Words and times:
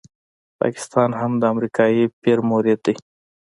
پاکستان 0.59 1.09
هم 1.19 1.31
د 1.37 1.43
امریکایي 1.53 2.03
پیر 2.21 2.37
مرید 2.49 2.79
دی. 2.85 2.95